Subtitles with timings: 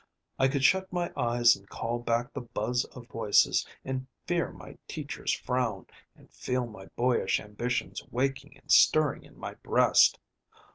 [0.39, 4.79] I could shut my eyes and call back the buzz of voices, and fear my
[4.87, 5.85] teacher's frown,
[6.15, 10.17] and feel my boyish ambitions waking and stirring in my breast.